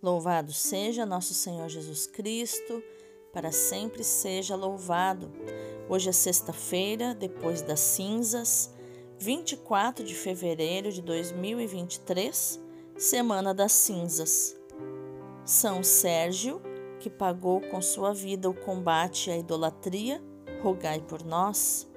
Louvado 0.00 0.52
seja 0.52 1.04
nosso 1.04 1.34
Senhor 1.34 1.68
Jesus 1.68 2.06
Cristo, 2.06 2.80
para 3.32 3.50
sempre 3.50 4.04
seja 4.04 4.54
louvado. 4.54 5.28
Hoje 5.88 6.08
é 6.08 6.12
sexta-feira, 6.12 7.16
depois 7.16 7.62
das 7.62 7.80
cinzas, 7.80 8.72
24 9.18 10.04
de 10.04 10.14
fevereiro 10.14 10.92
de 10.92 11.02
2023, 11.02 12.60
Semana 12.96 13.52
das 13.52 13.72
Cinzas. 13.72 14.56
São 15.44 15.82
Sérgio, 15.82 16.62
que 17.00 17.10
pagou 17.10 17.60
com 17.60 17.82
sua 17.82 18.14
vida 18.14 18.48
o 18.48 18.54
combate 18.54 19.32
à 19.32 19.36
idolatria, 19.36 20.22
rogai 20.62 21.00
por 21.00 21.24
nós. 21.24 21.88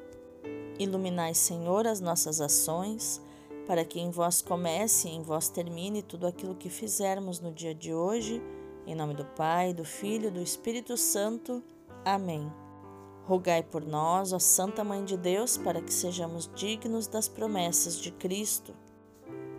Iluminai, 0.80 1.36
Senhor, 1.36 1.86
as 1.86 2.00
nossas 2.00 2.42
ações 2.42 3.22
para 3.66 3.86
que 3.86 4.00
em 4.00 4.10
vós 4.10 4.42
comece 4.42 5.08
e 5.08 5.12
em 5.12 5.22
vós 5.22 5.50
termine 5.50 6.02
tudo 6.02 6.28
aquilo 6.28 6.56
que 6.56 6.70
fizermos 6.70 7.40
no 7.40 7.52
dia 7.52 7.74
de 7.74 7.94
hoje. 7.94 8.42
Em 8.86 8.96
nome 8.96 9.14
do 9.14 9.26
Pai, 9.26 9.74
do 9.74 9.86
Filho 9.86 10.28
e 10.28 10.32
do 10.32 10.42
Espírito 10.42 10.98
Santo. 10.98 11.64
Amém. 12.04 12.52
Rogai 13.26 13.62
por 13.62 13.86
nós, 13.86 14.34
ó 14.34 14.40
Santa 14.40 14.84
Mãe 14.84 15.06
de 15.06 15.16
Deus, 15.16 15.58
para 15.58 15.82
que 15.82 15.94
sejamos 15.94 16.50
dignos 16.56 17.08
das 17.08 17.28
promessas 17.28 17.98
de 17.98 18.12
Cristo. 18.12 18.74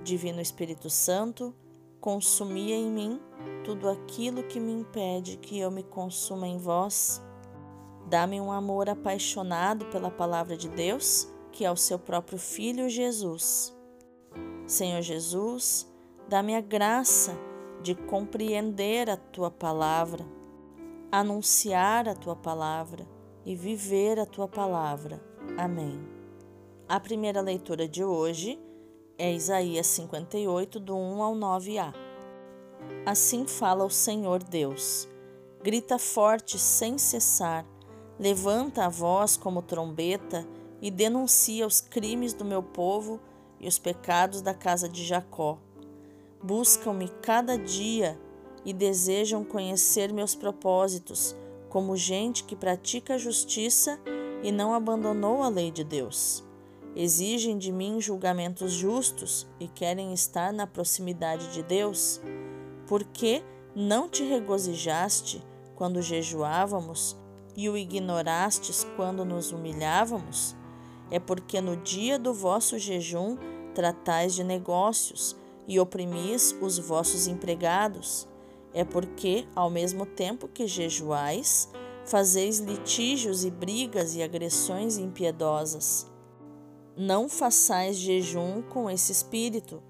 Divino 0.02 0.41
Espírito 0.41 0.91
Santo, 0.91 1.55
consumia 2.01 2.74
em 2.74 2.91
mim 2.91 3.21
tudo 3.65 3.88
aquilo 3.88 4.43
que 4.43 4.59
me 4.59 4.73
impede 4.73 5.37
que 5.37 5.59
eu 5.59 5.71
me 5.71 5.84
consuma 5.84 6.48
em 6.48 6.59
vós. 6.59 7.23
Dá-me 8.09 8.41
um 8.41 8.51
amor 8.51 8.91
apaixonado 8.91 9.87
pela 9.87 10.10
palavra 10.10 10.57
de 10.57 10.69
Deus, 10.69 11.29
que 11.52 11.65
é 11.65 11.71
o 11.71 11.77
seu 11.77 11.98
próprio 11.98 12.38
Filho 12.38 12.88
Jesus. 12.88 13.73
Senhor 14.66 15.02
Jesus, 15.02 15.91
dá-me 16.29 16.55
a 16.55 16.61
graça 16.61 17.37
de 17.83 17.95
compreender 17.95 19.11
a 19.11 19.16
tua 19.16 19.51
palavra, 19.51 20.25
anunciar 21.11 22.09
a 22.09 22.15
tua 22.15 22.37
palavra 22.37 23.07
e 23.45 23.57
viver 23.57 24.19
a 24.19 24.27
tua 24.27 24.46
palavra. 24.46 25.21
Amém. 25.59 26.01
A 26.88 27.01
primeira 27.01 27.41
leitura 27.41 27.88
de 27.88 28.04
hoje 28.04 28.59
é 29.19 29.32
Isaías 29.32 29.87
58, 29.88 30.79
do 30.79 30.97
1 30.97 31.23
ao 31.23 31.35
9a. 31.35 31.93
Assim 33.04 33.47
fala 33.47 33.85
o 33.85 33.91
Senhor 33.91 34.43
Deus. 34.43 35.09
Grita 35.63 35.99
forte 35.99 36.59
sem 36.59 36.99
cessar, 36.99 37.65
levanta 38.19 38.85
a 38.85 38.88
voz 38.88 39.37
como 39.37 39.63
trombeta 39.63 40.47
e 40.80 40.91
denuncia 40.91 41.66
os 41.66 41.80
crimes 41.80 42.32
do 42.32 42.45
meu 42.45 42.63
povo 42.63 43.21
e 43.63 43.68
os 43.68 43.79
pecados 43.79 44.43
da 44.43 44.52
casa 44.52 44.88
de 44.88 45.05
Jacó. 45.05 45.59
Buscam-me 46.43 47.09
cada 47.23 47.57
dia 47.57 48.19
e 48.65 48.73
desejam 48.73 49.45
conhecer 49.45 50.13
meus 50.13 50.35
propósitos, 50.35 51.37
como 51.69 51.96
gente 51.96 52.45
que 52.45 52.57
pratica 52.57 53.15
a 53.15 53.19
justiça 53.19 53.99
e 54.43 54.51
não 54.52 54.74
abandonou 54.74 55.43
a 55.43 55.49
lei 55.49 55.71
de 55.71 55.85
Deus. 55.85 56.45
Exigem 56.95 57.57
de 57.57 57.73
mim 57.73 58.01
julgamentos 58.01 58.73
justos 58.73 59.46
e 59.59 59.66
querem 59.66 60.13
estar 60.13 60.52
na 60.52 60.66
proximidade 60.66 61.51
de 61.52 61.63
Deus. 61.63 62.21
Por 62.87 63.04
que 63.04 63.43
não 63.74 64.09
te 64.09 64.22
regozijaste 64.22 65.43
quando 65.75 66.03
jejuávamos 66.03 67.16
e 67.56 67.71
o 67.71 67.76
ignorastes 67.76 68.87
quando 68.97 69.25
nos 69.25 69.53
humilhávamos? 69.53 70.54
É 71.12 71.21
porque 71.21 71.60
no 71.60 71.77
dia 71.77 72.19
do 72.19 72.32
vosso 72.32 72.78
jejum 72.78 73.37
tratais 73.75 74.34
de 74.34 74.43
negócios 74.43 75.37
e 75.69 75.78
oprimis 75.78 76.56
os 76.59 76.78
vossos 76.78 77.27
empregados. 77.27 78.27
É 78.72 78.82
porque, 78.82 79.47
ao 79.54 79.69
mesmo 79.69 80.06
tempo 80.06 80.49
que 80.49 80.66
jejuais, 80.66 81.71
fazeis 82.06 82.60
litígios 82.60 83.44
e 83.44 83.50
brigas 83.50 84.16
e 84.16 84.22
agressões 84.22 84.97
impiedosas. 84.97 86.10
Não 86.97 87.28
façais 87.28 87.98
jejum 87.98 88.62
com 88.62 88.88
esse 88.88 89.12
espírito, 89.12 89.82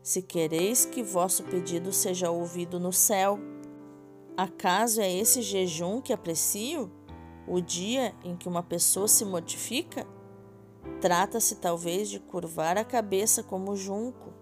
se 0.00 0.22
quereis 0.22 0.84
que 0.84 1.02
vosso 1.02 1.42
pedido 1.42 1.92
seja 1.92 2.30
ouvido 2.30 2.78
no 2.78 2.92
céu. 2.92 3.40
Acaso 4.36 5.00
é 5.00 5.12
esse 5.12 5.42
jejum 5.42 6.00
que 6.00 6.12
aprecio? 6.12 6.92
O 7.48 7.60
dia 7.60 8.14
em 8.22 8.36
que 8.36 8.48
uma 8.48 8.62
pessoa 8.62 9.08
se 9.08 9.24
mortifica? 9.24 10.06
Trata-se 11.00 11.56
talvez 11.56 12.08
de 12.08 12.18
curvar 12.18 12.76
a 12.76 12.84
cabeça 12.84 13.42
como 13.42 13.76
junco 13.76 14.32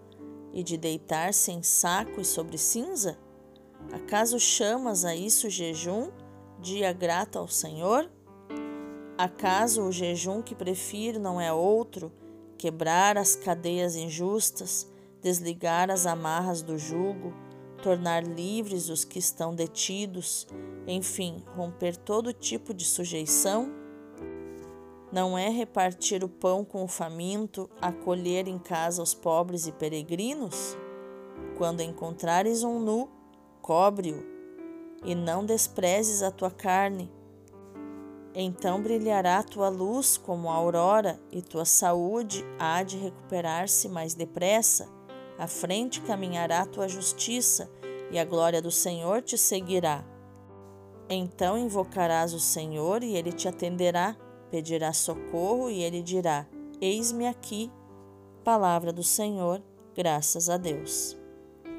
e 0.52 0.62
de 0.62 0.76
deitar-se 0.76 1.52
em 1.52 1.62
saco 1.62 2.20
e 2.20 2.24
sobre 2.24 2.58
cinza? 2.58 3.18
Acaso 3.92 4.38
chamas 4.38 5.04
a 5.04 5.14
isso 5.14 5.48
jejum, 5.48 6.10
dia 6.60 6.92
grato 6.92 7.38
ao 7.38 7.48
Senhor? 7.48 8.10
Acaso 9.16 9.82
o 9.82 9.92
jejum 9.92 10.42
que 10.42 10.54
prefiro 10.54 11.18
não 11.18 11.40
é 11.40 11.52
outro, 11.52 12.12
quebrar 12.56 13.16
as 13.16 13.34
cadeias 13.34 13.96
injustas, 13.96 14.88
desligar 15.22 15.90
as 15.90 16.06
amarras 16.06 16.62
do 16.62 16.78
jugo, 16.78 17.32
tornar 17.82 18.24
livres 18.24 18.88
os 18.88 19.04
que 19.04 19.18
estão 19.18 19.54
detidos, 19.54 20.46
enfim, 20.86 21.42
romper 21.56 21.96
todo 21.96 22.32
tipo 22.32 22.74
de 22.74 22.84
sujeição? 22.84 23.87
Não 25.10 25.38
é 25.38 25.48
repartir 25.48 26.22
o 26.22 26.28
pão 26.28 26.62
com 26.62 26.84
o 26.84 26.88
faminto, 26.88 27.68
acolher 27.80 28.46
em 28.46 28.58
casa 28.58 29.02
os 29.02 29.14
pobres 29.14 29.66
e 29.66 29.72
peregrinos? 29.72 30.76
Quando 31.56 31.80
encontrares 31.80 32.62
um 32.62 32.78
nu, 32.78 33.08
cobre-o, 33.62 34.22
e 35.02 35.14
não 35.14 35.46
desprezes 35.46 36.22
a 36.22 36.30
tua 36.30 36.50
carne. 36.50 37.10
Então 38.34 38.82
brilhará 38.82 39.42
tua 39.42 39.70
luz 39.70 40.18
como 40.18 40.50
a 40.50 40.54
aurora, 40.54 41.18
e 41.32 41.40
tua 41.40 41.64
saúde 41.64 42.44
há 42.58 42.82
de 42.82 42.98
recuperar-se 42.98 43.88
mais 43.88 44.12
depressa. 44.12 44.88
À 45.38 45.46
frente 45.46 46.02
caminhará 46.02 46.66
tua 46.66 46.86
justiça, 46.86 47.70
e 48.10 48.18
a 48.18 48.26
glória 48.26 48.60
do 48.60 48.70
Senhor 48.70 49.22
te 49.22 49.38
seguirá. 49.38 50.04
Então 51.08 51.56
invocarás 51.56 52.34
o 52.34 52.40
Senhor, 52.40 53.02
e 53.02 53.16
ele 53.16 53.32
te 53.32 53.48
atenderá 53.48 54.14
Pedirá 54.50 54.92
socorro 54.92 55.70
e 55.70 55.82
ele 55.82 56.02
dirá: 56.02 56.46
Eis-me 56.80 57.26
aqui. 57.26 57.70
Palavra 58.44 58.92
do 58.92 59.02
Senhor, 59.02 59.62
graças 59.94 60.48
a 60.48 60.56
Deus. 60.56 61.16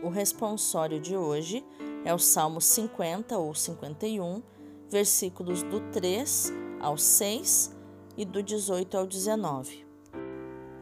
O 0.03 0.09
responsório 0.09 1.00
de 1.00 1.18
hoje 1.18 1.66
é 2.06 2.13
o 2.13 2.19
Salmo 2.19 2.62
50 2.62 3.38
ou 3.38 3.53
51, 3.53 4.41
versículos 4.88 5.63
do 5.63 5.79
3 5.91 6.53
ao 6.79 6.97
6 6.97 7.75
e 8.16 8.25
do 8.25 8.44
18 8.44 8.97
ao 8.97 9.08
19. 9.08 9.85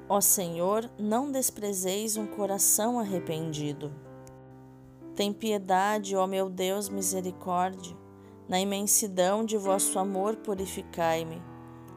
Ó 0.10 0.22
Senhor, 0.22 0.90
não 0.98 1.32
desprezeis 1.32 2.18
um 2.18 2.26
coração 2.26 3.00
arrependido. 3.00 3.92
Tem 5.16 5.34
piedade, 5.34 6.16
ó 6.16 6.28
meu 6.28 6.50
Deus, 6.50 6.90
misericórdia. 6.90 7.98
Na 8.48 8.60
imensidão 8.60 9.44
de 9.44 9.58
vosso 9.58 9.98
amor, 10.00 10.38
purificai-me. 10.38 11.42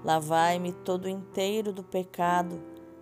Lavai-me 0.04 0.72
todo 0.72 1.08
inteiro 1.08 1.72
do 1.72 1.82
pecado 1.82 2.60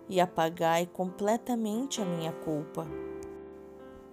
e 0.09 0.19
apagai 0.19 0.85
completamente 0.85 2.01
a 2.01 2.05
minha 2.05 2.31
culpa. 2.31 2.85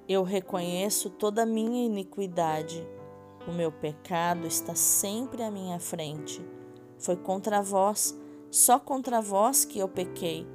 Eu 0.09 0.23
reconheço 0.23 1.11
toda 1.11 1.43
a 1.43 1.47
minha 1.47 1.85
iniquidade. 1.85 2.87
O 3.49 3.53
meu 3.53 3.73
pecado 3.73 4.47
está 4.47 4.75
sempre 4.75 5.43
à 5.43 5.51
minha 5.51 5.81
frente. 5.81 6.45
Foi 6.99 7.17
contra 7.17 7.61
vós, 7.61 8.17
só 8.51 8.79
contra 8.79 9.21
vós 9.21 9.65
que 9.65 9.79
eu 9.79 9.89
pequei 9.89 10.47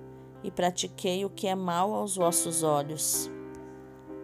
e 0.44 0.50
pratiquei 0.50 1.26
o 1.26 1.30
que 1.30 1.48
é 1.48 1.56
mal 1.56 1.94
aos 1.94 2.16
vossos 2.16 2.64
olhos. 2.64 3.30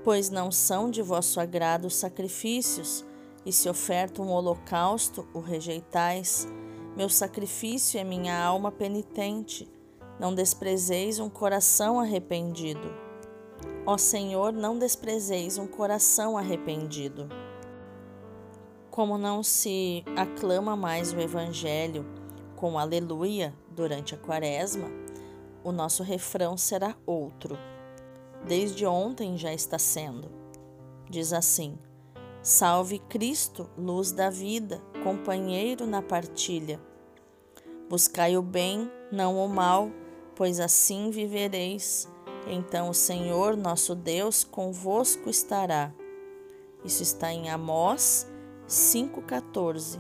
Pois 0.04 0.30
não 0.30 0.52
são 0.52 0.90
de 0.90 1.02
vosso 1.02 1.40
agrado 1.40 1.86
os 1.86 1.96
sacrifícios, 1.96 3.06
e 3.46 3.52
se 3.52 3.70
oferta 3.70 4.22
um 4.22 4.30
holocausto, 4.30 5.26
o 5.34 5.40
rejeitais. 5.40 6.46
Meu 6.98 7.10
sacrifício 7.10 8.00
é 8.00 8.04
minha 8.04 8.44
alma 8.44 8.72
penitente. 8.72 9.70
Não 10.20 10.34
desprezeis 10.34 11.20
um 11.20 11.30
coração 11.30 12.00
arrependido. 12.00 12.92
Ó 13.86 14.00
Senhor, 14.00 14.52
não 14.52 14.80
desprezeis 14.80 15.60
um 15.60 15.68
coração 15.68 16.36
arrependido. 16.36 17.30
Como 18.90 19.16
não 19.16 19.44
se 19.44 20.04
aclama 20.16 20.76
mais 20.76 21.14
o 21.14 21.20
Evangelho 21.20 22.04
com 22.56 22.80
aleluia 22.80 23.54
durante 23.70 24.16
a 24.16 24.18
quaresma, 24.18 24.90
o 25.64 25.72
nosso 25.72 26.02
refrão 26.02 26.58
será 26.58 26.96
outro. 27.06 27.60
Desde 28.48 28.88
ontem 28.88 29.38
já 29.38 29.54
está 29.54 29.78
sendo. 29.78 30.32
Diz 31.08 31.32
assim: 31.32 31.78
Salve 32.42 32.98
Cristo, 32.98 33.70
luz 33.78 34.12
da 34.12 34.32
vida, 34.32 34.82
companheiro 35.04 35.86
na 35.86 36.02
partilha. 36.02 36.87
Buscai 37.90 38.36
o 38.36 38.42
bem, 38.42 38.92
não 39.12 39.38
o 39.38 39.48
mal, 39.48 39.90
pois 40.36 40.60
assim 40.60 41.10
vivereis. 41.10 42.08
Então 42.46 42.90
o 42.90 42.94
Senhor 42.94 43.56
nosso 43.56 43.96
Deus 43.96 44.44
convosco 44.44 45.30
estará. 45.30 45.94
Isso 46.84 47.02
está 47.04 47.32
em 47.32 47.50
Amós 47.50 48.28
5,14. 48.68 50.00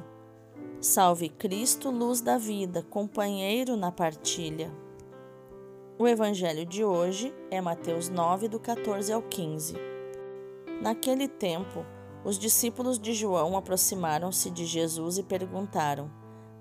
Salve 0.81 1.29
Cristo, 1.29 1.89
luz 1.89 2.21
da 2.21 2.37
vida, 2.37 2.83
companheiro 2.83 3.75
na 3.75 3.91
partilha. 3.91 4.71
O 5.97 6.07
evangelho 6.07 6.65
de 6.65 6.83
hoje 6.83 7.33
é 7.49 7.59
Mateus 7.59 8.09
9, 8.09 8.47
do 8.47 8.59
14 8.59 9.11
ao 9.11 9.21
15. 9.21 9.75
Naquele 10.81 11.27
tempo, 11.27 11.85
os 12.23 12.37
discípulos 12.37 12.99
de 12.99 13.13
João 13.13 13.57
aproximaram-se 13.57 14.51
de 14.51 14.65
Jesus 14.65 15.17
e 15.17 15.23
perguntaram: 15.23 16.11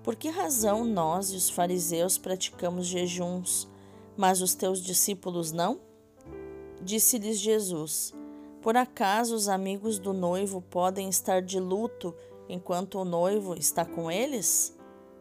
Por 0.07 0.15
que 0.15 0.29
razão 0.29 0.85
nós 0.85 1.31
e 1.31 1.35
os 1.35 1.49
fariseus 1.49 2.17
praticamos 2.17 2.85
jejuns, 2.85 3.67
mas 4.15 4.41
os 4.41 4.55
teus 4.55 4.79
discípulos 4.79 5.51
não? 5.51 5.81
Disse-lhes 6.81 7.37
Jesus: 7.37 8.13
Por 8.61 8.77
acaso 8.77 9.35
os 9.35 9.49
amigos 9.49 9.99
do 9.99 10.13
noivo 10.13 10.61
podem 10.61 11.09
estar 11.09 11.41
de 11.41 11.59
luto 11.59 12.15
enquanto 12.47 12.99
o 12.99 13.03
noivo 13.03 13.53
está 13.53 13.83
com 13.83 14.09
eles? 14.09 14.73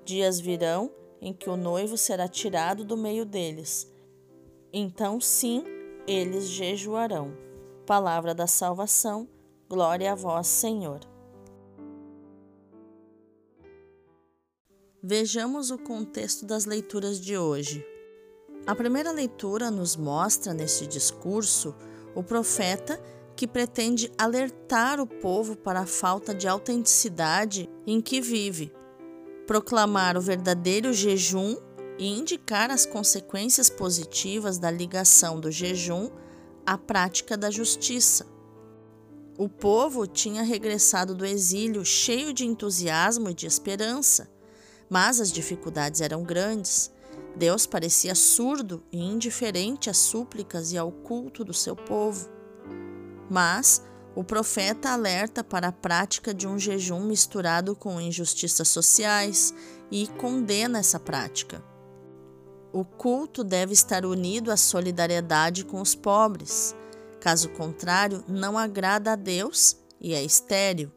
Dias 0.05 0.39
virão 0.39 0.93
em 1.21 1.33
que 1.33 1.51
o 1.51 1.57
noivo 1.57 1.99
será 1.99 2.29
tirado 2.29 2.85
do 2.85 2.97
meio 2.97 3.25
deles 3.25 3.91
então 4.79 5.19
sim, 5.19 5.65
eles 6.07 6.49
jejuarão. 6.49 7.33
Palavra 7.87 8.35
da 8.35 8.47
salvação, 8.47 9.27
glória 9.71 10.13
a 10.13 10.15
vós, 10.15 10.47
Senhor. 10.47 11.01
Vejamos 15.09 15.71
o 15.71 15.79
contexto 15.79 16.45
das 16.45 16.65
leituras 16.65 17.21
de 17.21 17.39
hoje. 17.39 17.87
A 18.67 18.75
primeira 18.75 19.13
leitura 19.13 19.71
nos 19.71 19.95
mostra, 19.95 20.53
neste 20.53 20.85
discurso, 20.85 21.77
o 22.13 22.25
profeta 22.25 23.01
que 23.37 23.47
pretende 23.47 24.11
alertar 24.19 24.99
o 24.99 25.07
povo 25.07 25.55
para 25.55 25.83
a 25.83 25.87
falta 25.87 26.35
de 26.35 26.49
autenticidade 26.49 27.71
em 27.87 28.01
que 28.01 28.21
vive, 28.21 28.73
proclamar 29.47 30.17
o 30.17 30.21
verdadeiro 30.21 30.93
jejum 30.93 31.57
e 32.01 32.09
indicar 32.09 32.73
as 32.73 32.85
consequências 32.85 33.71
positivas 33.71 34.59
da 34.59 34.73
ligação 34.73 35.39
do 35.39 35.53
jejum 35.53 36.11
à 36.67 36.77
prática 36.77 37.37
da 37.37 37.49
justiça. 37.49 38.27
O 39.39 39.49
povo 39.49 40.05
tinha 40.05 40.43
regressado 40.43 41.15
do 41.15 41.25
exílio 41.25 41.85
cheio 41.85 42.33
de 42.33 42.45
entusiasmo 42.45 43.31
e 43.31 43.35
de 43.35 43.47
esperança, 43.47 44.35
mas 44.89 45.21
as 45.21 45.33
dificuldades 45.33 46.01
eram 46.01 46.23
grandes. 46.23 46.93
Deus 47.37 47.67
parecia 47.67 48.15
surdo 48.15 48.83
e 48.91 48.99
indiferente 48.99 49.91
às 49.91 49.99
súplicas 49.99 50.73
e 50.73 50.79
ao 50.79 50.91
culto 50.91 51.45
do 51.45 51.53
seu 51.53 51.77
povo. 51.77 52.29
Mas 53.31 53.83
o 54.15 54.25
profeta 54.25 54.91
alerta 54.91 55.45
para 55.45 55.69
a 55.69 55.73
prática 55.73 56.33
de 56.33 56.49
um 56.49 56.59
jejum 56.59 57.01
misturado 57.01 57.77
com 57.77 58.01
injustiças 58.01 58.69
sociais 58.69 59.53
e 59.91 60.07
condena 60.07 60.79
essa 60.79 60.99
prática. 60.99 61.63
O 62.73 62.85
culto 62.85 63.45
deve 63.45 63.75
estar 63.75 64.07
unido 64.07 64.51
à 64.51 64.57
solidariedade 64.57 65.65
com 65.65 65.81
os 65.81 65.95
pobres. 65.95 66.75
Caso 67.21 67.51
contrário, 67.51 68.25
não 68.27 68.57
agrada 68.57 69.13
a 69.13 69.17
Deus 69.17 69.77
e 70.01 70.15
é 70.15 70.23
estéril. 70.23 70.91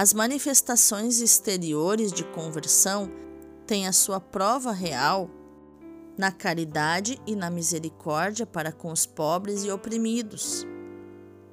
As 0.00 0.14
manifestações 0.14 1.20
exteriores 1.20 2.10
de 2.10 2.24
conversão 2.24 3.12
têm 3.66 3.86
a 3.86 3.92
sua 3.92 4.18
prova 4.18 4.72
real 4.72 5.28
na 6.16 6.32
caridade 6.32 7.20
e 7.26 7.36
na 7.36 7.50
misericórdia 7.50 8.46
para 8.46 8.72
com 8.72 8.90
os 8.90 9.04
pobres 9.04 9.62
e 9.62 9.70
oprimidos. 9.70 10.66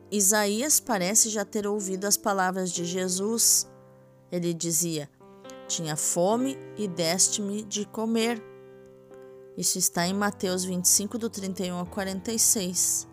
Isaías 0.10 0.80
parece 0.80 1.28
já 1.28 1.44
ter 1.44 1.68
ouvido 1.68 2.06
as 2.06 2.16
palavras 2.16 2.72
de 2.72 2.86
Jesus. 2.86 3.70
Ele 4.32 4.54
dizia: 4.54 5.10
Tinha 5.68 5.98
fome 5.98 6.58
e 6.78 6.88
deste-me 6.88 7.64
de 7.64 7.86
comer 7.86 8.42
isso 9.58 9.80
está 9.80 10.08
em 10.08 10.14
Mateus 10.14 10.64
25, 10.64 11.18
do 11.18 11.32
31 11.32 11.78
ao 11.78 11.86
46. 11.88 13.08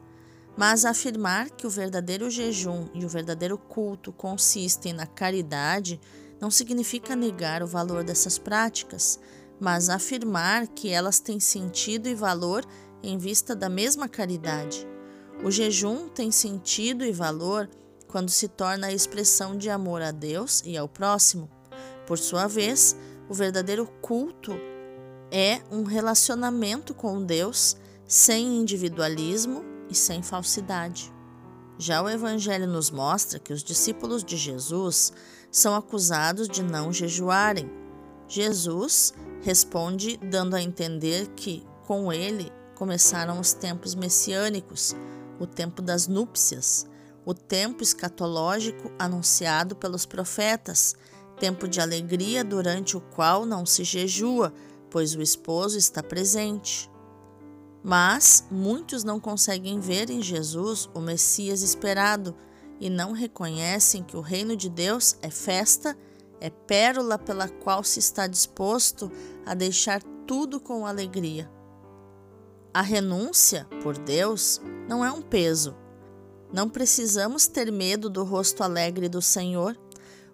Mas 0.56 0.85
afirmar 0.85 1.51
que 1.51 1.67
o 1.67 1.71
verdadeiro 1.71 2.31
jejum 2.31 2.87
e 2.95 3.05
o 3.05 3.09
verdadeiro 3.09 3.59
culto 3.59 4.12
consistem 4.12 4.93
na 4.93 5.06
caridade 5.06 6.01
não 6.41 6.51
significa 6.51 7.17
negar 7.17 7.62
o 7.62 7.67
valor 7.67 8.05
dessas 8.05 8.39
práticas, 8.39 9.19
mas 9.59 9.89
afirmar 9.89 10.69
que 10.69 10.91
elas 10.91 11.19
têm 11.19 11.41
sentido 11.41 12.09
e 12.09 12.15
valor 12.15 12.65
em 13.03 13.19
vista 13.19 13.55
da 13.55 13.69
mesma 13.69 14.09
caridade. 14.09 14.87
O 15.43 15.51
jejum 15.51 16.09
tem 16.09 16.31
sentido 16.31 17.05
e 17.05 17.12
valor 17.12 17.69
quando 18.06 18.31
se 18.31 18.47
torna 18.47 18.87
a 18.89 18.93
expressão 18.93 19.56
de 19.56 19.69
amor 19.69 20.01
a 20.03 20.12
Deus 20.12 20.62
e 20.65 20.77
ao 20.77 20.89
próximo. 20.89 21.51
Por 22.06 22.19
sua 22.19 22.47
vez, 22.47 22.97
o 23.29 23.35
verdadeiro 23.35 23.87
culto 24.01 24.53
é 25.31 25.61
um 25.71 25.83
relacionamento 25.83 26.95
com 26.95 27.25
Deus 27.25 27.77
sem 28.06 28.61
individualismo 28.61 29.74
e 29.88 29.94
sem 29.94 30.22
falsidade. 30.22 31.12
Já 31.78 32.02
o 32.02 32.08
Evangelho 32.08 32.66
nos 32.66 32.90
mostra 32.90 33.38
que 33.38 33.52
os 33.52 33.62
discípulos 33.62 34.22
de 34.22 34.36
Jesus 34.36 35.12
são 35.50 35.75
acusados 35.75 36.48
de 36.48 36.62
não 36.62 36.92
jejuarem. 36.92 37.70
Jesus 38.28 39.12
responde 39.42 40.16
dando 40.16 40.54
a 40.54 40.62
entender 40.62 41.28
que, 41.36 41.64
com 41.86 42.12
ele, 42.12 42.50
começaram 42.75 43.40
os 43.40 43.52
tempos 43.52 43.94
messiânicos, 43.94 44.94
o 45.38 45.46
tempo 45.46 45.82
das 45.82 46.06
núpcias, 46.06 46.86
o 47.25 47.34
tempo 47.34 47.82
escatológico 47.82 48.90
anunciado 48.98 49.75
pelos 49.75 50.06
profetas, 50.06 50.94
tempo 51.38 51.66
de 51.66 51.81
alegria 51.81 52.44
durante 52.44 52.96
o 52.96 53.00
qual 53.00 53.44
não 53.44 53.66
se 53.66 53.82
jejua, 53.84 54.52
pois 54.90 55.14
o 55.14 55.22
esposo 55.22 55.76
está 55.76 56.02
presente. 56.02 56.90
Mas 57.86 58.46
muitos 58.50 59.04
não 59.04 59.20
conseguem 59.20 59.78
ver 59.78 60.08
em 60.08 60.22
Jesus 60.22 60.88
o 60.94 61.00
Messias 61.00 61.60
esperado 61.60 62.34
e 62.81 62.88
não 62.88 63.12
reconhecem 63.12 64.02
que 64.02 64.16
o 64.16 64.22
reino 64.22 64.56
de 64.56 64.70
Deus 64.70 65.19
é 65.20 65.28
festa, 65.28 65.94
é 66.40 66.48
pérola 66.48 67.19
pela 67.19 67.46
qual 67.46 67.84
se 67.84 67.98
está 67.98 68.26
disposto 68.26 69.12
a 69.44 69.52
deixar 69.52 70.02
tudo 70.26 70.58
com 70.58 70.86
alegria. 70.86 71.50
A 72.72 72.81
renúncia 72.81 73.66
por 73.82 73.98
Deus 73.98 74.62
não 74.88 75.04
é 75.04 75.12
um 75.12 75.20
peso. 75.20 75.76
Não 76.50 76.70
precisamos 76.70 77.46
ter 77.46 77.70
medo 77.70 78.08
do 78.08 78.25
rosto 78.25 78.62
alegre 78.62 79.10
do 79.10 79.20
Senhor, 79.20 79.78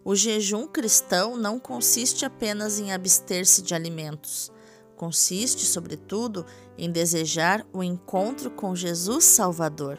o 0.05 0.15
jejum 0.15 0.69
cristão 0.69 1.37
não 1.37 1.59
consiste 1.59 2.25
apenas 2.25 2.79
em 2.79 2.93
abster-se 2.93 3.61
de 3.61 3.75
alimentos. 3.75 4.53
Consiste, 5.01 5.65
sobretudo, 5.65 6.45
em 6.77 6.93
desejar 6.93 7.67
o 7.73 7.83
encontro 7.83 8.51
com 8.51 8.77
Jesus 8.77 9.25
Salvador. 9.25 9.99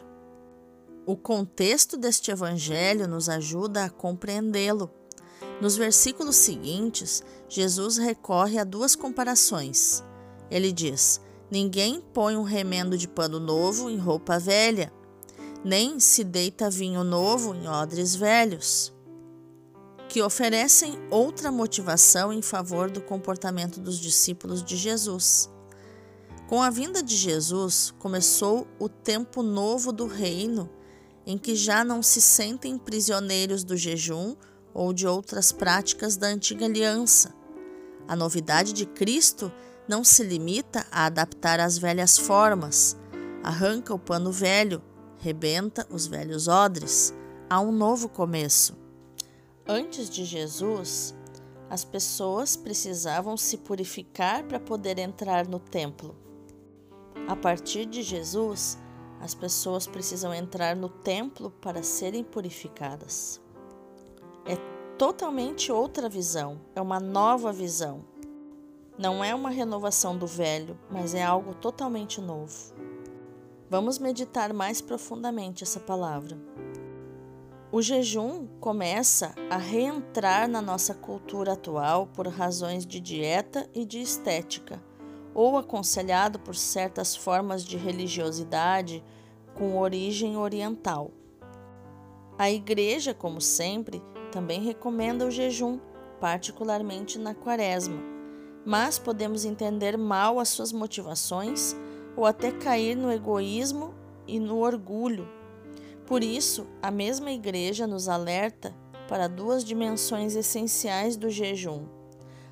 O 1.04 1.16
contexto 1.16 1.96
deste 1.96 2.30
evangelho 2.30 3.08
nos 3.08 3.28
ajuda 3.28 3.84
a 3.84 3.90
compreendê-lo. 3.90 4.88
Nos 5.60 5.76
versículos 5.76 6.36
seguintes, 6.36 7.20
Jesus 7.48 7.96
recorre 7.96 8.60
a 8.60 8.64
duas 8.64 8.94
comparações. 8.94 10.04
Ele 10.48 10.70
diz: 10.70 11.20
Ninguém 11.50 12.00
põe 12.00 12.36
um 12.36 12.44
remendo 12.44 12.96
de 12.96 13.08
pano 13.08 13.40
novo 13.40 13.90
em 13.90 13.98
roupa 13.98 14.38
velha, 14.38 14.92
nem 15.64 15.98
se 15.98 16.22
deita 16.22 16.70
vinho 16.70 17.02
novo 17.02 17.56
em 17.56 17.66
odres 17.66 18.14
velhos 18.14 18.92
que 20.12 20.20
oferecem 20.20 20.98
outra 21.08 21.50
motivação 21.50 22.34
em 22.34 22.42
favor 22.42 22.90
do 22.90 23.00
comportamento 23.00 23.80
dos 23.80 23.98
discípulos 23.98 24.62
de 24.62 24.76
Jesus. 24.76 25.48
Com 26.46 26.60
a 26.60 26.68
vinda 26.68 27.02
de 27.02 27.16
Jesus, 27.16 27.94
começou 27.98 28.66
o 28.78 28.90
tempo 28.90 29.42
novo 29.42 29.90
do 29.90 30.06
reino, 30.06 30.68
em 31.24 31.38
que 31.38 31.56
já 31.56 31.82
não 31.82 32.02
se 32.02 32.20
sentem 32.20 32.76
prisioneiros 32.76 33.64
do 33.64 33.74
jejum 33.74 34.36
ou 34.74 34.92
de 34.92 35.06
outras 35.06 35.50
práticas 35.50 36.14
da 36.14 36.26
antiga 36.26 36.66
aliança. 36.66 37.34
A 38.06 38.14
novidade 38.14 38.74
de 38.74 38.84
Cristo 38.84 39.50
não 39.88 40.04
se 40.04 40.22
limita 40.22 40.86
a 40.92 41.06
adaptar 41.06 41.58
as 41.58 41.78
velhas 41.78 42.18
formas, 42.18 42.98
arranca 43.42 43.94
o 43.94 43.98
pano 43.98 44.30
velho, 44.30 44.82
rebenta 45.16 45.86
os 45.88 46.06
velhos 46.06 46.48
odres. 46.48 47.14
Há 47.48 47.62
um 47.62 47.72
novo 47.72 48.10
começo. 48.10 48.81
Antes 49.74 50.10
de 50.10 50.22
Jesus, 50.26 51.14
as 51.70 51.82
pessoas 51.82 52.56
precisavam 52.56 53.38
se 53.38 53.56
purificar 53.56 54.44
para 54.44 54.60
poder 54.60 54.98
entrar 54.98 55.48
no 55.48 55.58
templo. 55.58 56.14
A 57.26 57.34
partir 57.34 57.86
de 57.86 58.02
Jesus, 58.02 58.76
as 59.18 59.34
pessoas 59.34 59.86
precisam 59.86 60.34
entrar 60.34 60.76
no 60.76 60.90
templo 60.90 61.50
para 61.50 61.82
serem 61.82 62.22
purificadas. 62.22 63.40
É 64.44 64.56
totalmente 64.98 65.72
outra 65.72 66.06
visão, 66.06 66.60
é 66.76 66.80
uma 66.82 67.00
nova 67.00 67.50
visão. 67.50 68.04
Não 68.98 69.24
é 69.24 69.34
uma 69.34 69.48
renovação 69.48 70.18
do 70.18 70.26
velho, 70.26 70.78
mas 70.90 71.14
é 71.14 71.22
algo 71.22 71.54
totalmente 71.54 72.20
novo. 72.20 72.74
Vamos 73.70 73.98
meditar 73.98 74.52
mais 74.52 74.82
profundamente 74.82 75.64
essa 75.64 75.80
palavra. 75.80 76.36
O 77.74 77.80
jejum 77.80 78.46
começa 78.60 79.34
a 79.48 79.56
reentrar 79.56 80.46
na 80.46 80.60
nossa 80.60 80.92
cultura 80.92 81.54
atual 81.54 82.06
por 82.06 82.28
razões 82.28 82.84
de 82.84 83.00
dieta 83.00 83.66
e 83.74 83.86
de 83.86 83.98
estética, 83.98 84.78
ou 85.34 85.56
aconselhado 85.56 86.38
por 86.38 86.54
certas 86.54 87.16
formas 87.16 87.64
de 87.64 87.78
religiosidade 87.78 89.02
com 89.54 89.78
origem 89.78 90.36
oriental. 90.36 91.12
A 92.38 92.50
Igreja, 92.50 93.14
como 93.14 93.40
sempre, 93.40 94.02
também 94.30 94.60
recomenda 94.60 95.24
o 95.24 95.30
jejum, 95.30 95.80
particularmente 96.20 97.18
na 97.18 97.34
Quaresma, 97.34 98.02
mas 98.66 98.98
podemos 98.98 99.46
entender 99.46 99.96
mal 99.96 100.38
as 100.38 100.50
suas 100.50 100.72
motivações 100.72 101.74
ou 102.18 102.26
até 102.26 102.52
cair 102.52 102.94
no 102.94 103.10
egoísmo 103.10 103.94
e 104.26 104.38
no 104.38 104.58
orgulho 104.58 105.26
por 106.06 106.22
isso, 106.22 106.66
a 106.82 106.90
mesma 106.90 107.30
Igreja 107.30 107.86
nos 107.86 108.08
alerta 108.08 108.74
para 109.08 109.28
duas 109.28 109.64
dimensões 109.64 110.34
essenciais 110.34 111.16
do 111.16 111.30
jejum: 111.30 111.86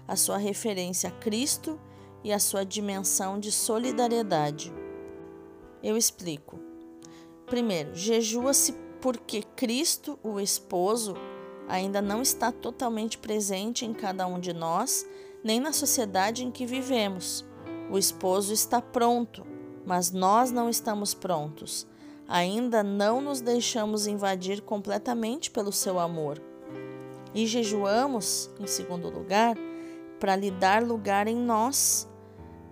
a 0.07 0.16
sua 0.16 0.37
referência 0.37 1.09
a 1.09 1.12
Cristo 1.12 1.78
e 2.23 2.33
a 2.33 2.38
sua 2.38 2.64
dimensão 2.64 3.38
de 3.38 3.50
solidariedade. 3.50 4.73
Eu 5.83 5.97
explico. 5.97 6.59
Primeiro, 7.47 7.95
jejua-se 7.95 8.73
porque 9.00 9.42
Cristo, 9.57 10.19
o 10.23 10.38
esposo, 10.38 11.14
ainda 11.66 12.02
não 12.02 12.23
está 12.23 12.52
totalmente 12.52 13.19
presente 13.19 13.85
em 13.85 13.92
cada 13.92 14.26
um 14.26 14.38
de 14.38 14.52
nós, 14.52 15.07
nem 15.42 15.59
na 15.59 15.73
sociedade 15.73 16.45
em 16.45 16.50
que 16.50 16.66
vivemos. 16.66 17.45
O 17.90 17.99
esposo 17.99 18.52
está 18.52 18.80
pronto, 18.80 19.45
mas 19.85 20.12
nós 20.12 20.52
não 20.52 20.69
estamos 20.69 21.14
prontos 21.14 21.88
ainda 22.31 22.85
não 22.85 23.21
nos 23.21 23.41
deixamos 23.41 24.07
invadir 24.07 24.63
completamente 24.63 25.51
pelo 25.51 25.73
seu 25.73 25.99
amor. 25.99 26.41
E 27.35 27.45
jejuamos, 27.45 28.49
em 28.61 28.69
segundo 28.69 29.11
lugar, 29.11 29.57
para 30.21 30.37
lhe 30.37 30.51
dar 30.51 30.81
lugar 30.81 31.27
em 31.27 31.37
nós, 31.37 32.09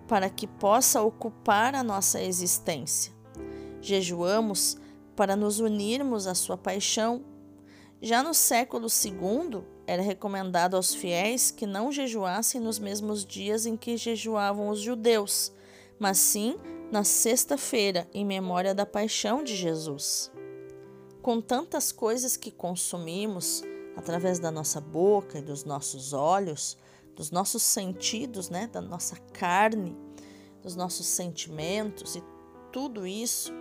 para 0.07 0.31
que 0.31 0.47
possa 0.47 1.03
ocupar 1.03 1.75
a 1.75 1.83
nossa 1.83 2.23
existência. 2.23 3.12
Jejuamos 3.81 4.79
para 5.17 5.35
nos 5.35 5.59
unirmos 5.59 6.29
à 6.29 6.35
sua 6.37 6.57
paixão. 6.57 7.25
Já 8.00 8.23
no 8.23 8.33
século 8.33 8.87
II, 8.87 9.62
era 9.88 10.03
recomendado 10.03 10.77
aos 10.77 10.95
fiéis 10.95 11.50
que 11.50 11.67
não 11.67 11.91
jejuassem 11.91 12.61
nos 12.61 12.79
mesmos 12.79 13.25
dias 13.25 13.67
em 13.67 13.77
que 13.77 13.97
jejuavam 13.97 14.69
os 14.69 14.79
judeus, 14.79 15.53
mas 15.99 16.19
sim 16.19 16.57
na 16.90 17.05
sexta-feira, 17.05 18.09
em 18.14 18.25
memória 18.25 18.75
da 18.75 18.87
paixão 18.87 19.45
de 19.45 19.55
Jesus. 19.55 20.33
Com 21.21 21.40
tantas 21.40 21.93
coisas 21.93 22.37
que 22.37 22.50
consumimos 22.50 23.62
através 23.97 24.38
da 24.38 24.50
nossa 24.50 24.81
boca 24.81 25.38
e 25.38 25.43
dos 25.43 25.64
nossos 25.64 26.12
olhos, 26.12 26.78
dos 27.14 27.31
nossos 27.31 27.62
sentidos, 27.62 28.49
né, 28.49 28.69
da 28.69 28.81
nossa 28.81 29.17
carne, 29.33 29.97
dos 30.62 30.76
nossos 30.76 31.07
sentimentos 31.07 32.17
e 32.17 32.23
tudo 32.73 33.07
isso, 33.07 33.52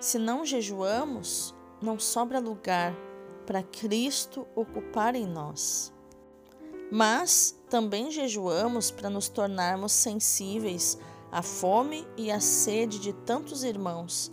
se 0.00 0.18
não 0.18 0.44
jejuamos, 0.44 1.54
não 1.80 1.98
sobra 1.98 2.40
lugar 2.40 2.94
para 3.46 3.62
Cristo 3.62 4.46
ocupar 4.54 5.14
em 5.14 5.26
nós. 5.26 5.92
Mas 6.90 7.58
também 7.70 8.10
jejuamos 8.10 8.90
para 8.90 9.08
nos 9.08 9.28
tornarmos 9.28 9.92
sensíveis 9.92 10.98
a 11.34 11.42
fome 11.42 12.06
e 12.16 12.30
a 12.30 12.38
sede 12.38 13.00
de 13.00 13.12
tantos 13.12 13.64
irmãos 13.64 14.30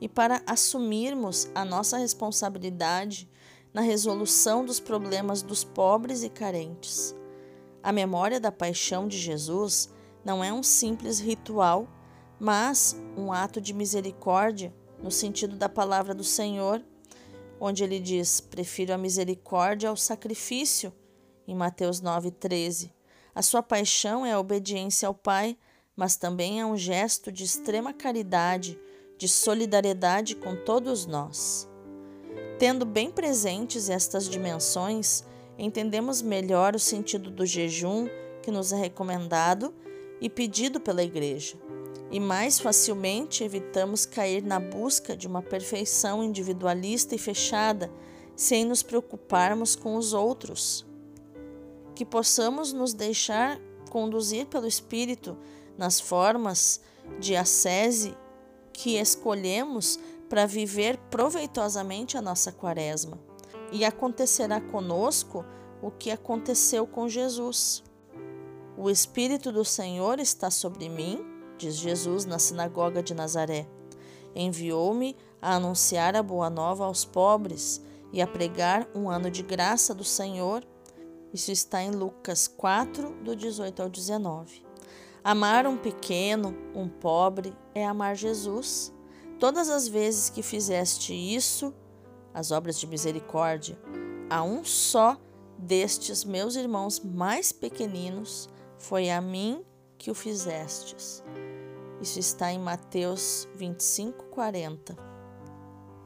e 0.00 0.08
para 0.08 0.40
assumirmos 0.46 1.50
a 1.52 1.64
nossa 1.64 1.98
responsabilidade 1.98 3.28
na 3.72 3.80
resolução 3.80 4.64
dos 4.64 4.78
problemas 4.78 5.42
dos 5.42 5.64
pobres 5.64 6.22
e 6.22 6.28
carentes. 6.28 7.12
A 7.82 7.90
memória 7.90 8.38
da 8.38 8.52
paixão 8.52 9.08
de 9.08 9.18
Jesus 9.18 9.92
não 10.24 10.44
é 10.44 10.52
um 10.52 10.62
simples 10.62 11.18
ritual, 11.18 11.88
mas 12.38 12.96
um 13.16 13.32
ato 13.32 13.60
de 13.60 13.74
misericórdia 13.74 14.72
no 15.02 15.10
sentido 15.10 15.56
da 15.56 15.68
palavra 15.68 16.14
do 16.14 16.22
Senhor, 16.22 16.80
onde 17.58 17.82
ele 17.82 17.98
diz: 17.98 18.40
Prefiro 18.40 18.94
a 18.94 18.98
misericórdia 18.98 19.88
ao 19.88 19.96
sacrifício, 19.96 20.92
em 21.48 21.54
Mateus 21.56 22.00
9,13. 22.00 22.92
A 23.34 23.42
sua 23.42 23.60
paixão 23.60 24.24
é 24.24 24.34
a 24.34 24.38
obediência 24.38 25.08
ao 25.08 25.14
Pai 25.14 25.58
mas 25.96 26.16
também 26.16 26.60
é 26.60 26.66
um 26.66 26.76
gesto 26.76 27.30
de 27.30 27.44
extrema 27.44 27.92
caridade, 27.92 28.78
de 29.16 29.28
solidariedade 29.28 30.34
com 30.34 30.56
todos 30.56 31.06
nós. 31.06 31.68
Tendo 32.58 32.84
bem 32.84 33.10
presentes 33.10 33.88
estas 33.88 34.28
dimensões, 34.28 35.24
entendemos 35.58 36.20
melhor 36.22 36.74
o 36.74 36.78
sentido 36.78 37.30
do 37.30 37.46
jejum 37.46 38.08
que 38.42 38.50
nos 38.50 38.72
é 38.72 38.76
recomendado 38.76 39.74
e 40.20 40.28
pedido 40.28 40.80
pela 40.80 41.02
Igreja, 41.02 41.56
e 42.10 42.20
mais 42.20 42.60
facilmente 42.60 43.42
evitamos 43.42 44.06
cair 44.06 44.42
na 44.42 44.60
busca 44.60 45.16
de 45.16 45.26
uma 45.26 45.42
perfeição 45.42 46.22
individualista 46.22 47.14
e 47.14 47.18
fechada, 47.18 47.90
sem 48.36 48.64
nos 48.64 48.82
preocuparmos 48.82 49.74
com 49.74 49.96
os 49.96 50.12
outros. 50.12 50.86
Que 51.94 52.04
possamos 52.04 52.72
nos 52.72 52.92
deixar 52.92 53.60
conduzir 53.90 54.46
pelo 54.46 54.66
Espírito 54.66 55.36
nas 55.76 56.00
formas 56.00 56.80
de 57.18 57.36
ascese 57.36 58.16
que 58.72 58.98
escolhemos 58.98 59.98
para 60.28 60.46
viver 60.46 60.98
proveitosamente 61.10 62.16
a 62.16 62.22
nossa 62.22 62.50
quaresma. 62.50 63.18
E 63.70 63.84
acontecerá 63.84 64.60
conosco 64.60 65.44
o 65.82 65.90
que 65.90 66.10
aconteceu 66.10 66.86
com 66.86 67.08
Jesus. 67.08 67.82
O 68.76 68.90
Espírito 68.90 69.52
do 69.52 69.64
Senhor 69.64 70.18
está 70.18 70.50
sobre 70.50 70.88
mim, 70.88 71.24
diz 71.56 71.76
Jesus 71.76 72.24
na 72.24 72.38
sinagoga 72.38 73.02
de 73.02 73.14
Nazaré. 73.14 73.68
Enviou-me 74.34 75.16
a 75.40 75.54
anunciar 75.54 76.16
a 76.16 76.22
boa 76.22 76.50
nova 76.50 76.84
aos 76.84 77.04
pobres 77.04 77.80
e 78.12 78.20
a 78.20 78.26
pregar 78.26 78.88
um 78.94 79.08
ano 79.08 79.30
de 79.30 79.42
graça 79.42 79.94
do 79.94 80.04
Senhor. 80.04 80.64
Isso 81.32 81.52
está 81.52 81.82
em 81.82 81.90
Lucas 81.90 82.48
4, 82.48 83.22
do 83.22 83.36
18 83.36 83.82
ao 83.82 83.88
19. 83.88 84.64
Amar 85.26 85.66
um 85.66 85.78
pequeno, 85.78 86.54
um 86.74 86.86
pobre, 86.86 87.56
é 87.74 87.82
amar 87.82 88.14
Jesus. 88.14 88.92
Todas 89.40 89.70
as 89.70 89.88
vezes 89.88 90.28
que 90.28 90.42
fizeste 90.42 91.14
isso, 91.14 91.72
as 92.34 92.50
obras 92.50 92.78
de 92.78 92.86
misericórdia, 92.86 93.78
a 94.28 94.42
um 94.42 94.62
só 94.62 95.18
destes 95.56 96.24
meus 96.24 96.56
irmãos 96.56 97.00
mais 97.00 97.52
pequeninos, 97.52 98.50
foi 98.76 99.08
a 99.08 99.18
mim 99.18 99.64
que 99.96 100.10
o 100.10 100.14
fizestes. 100.14 101.24
Isso 102.02 102.18
está 102.18 102.52
em 102.52 102.58
Mateus 102.58 103.48
25, 103.54 104.26
40. 104.26 104.94